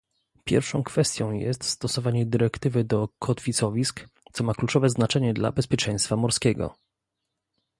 Pierwszą 0.45 0.83
kwestią 0.83 1.31
jest 1.31 1.63
stosowanie 1.65 2.25
dyrektywy 2.25 2.83
do 2.83 3.09
kotwicowisk, 3.19 4.07
co 4.33 4.43
ma 4.43 4.53
kluczowe 4.53 4.89
znaczenie 4.89 5.33
dla 5.33 5.51
bezpieczeństwa 5.51 6.15
morskiego 6.15 6.75